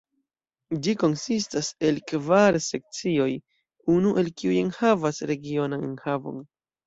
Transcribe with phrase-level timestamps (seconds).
[0.85, 3.27] Ĝi konsistas el kvar sekcioj,
[3.97, 6.43] unu el kiuj enhavas regionan enhavon.